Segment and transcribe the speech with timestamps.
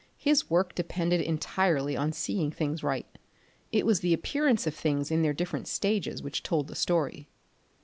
[0.17, 3.05] His work depended entirely on seeing things right;
[3.71, 7.29] it was the appearance of things in their different stages which told the story.